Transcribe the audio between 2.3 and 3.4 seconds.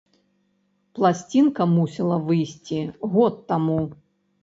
выйсці год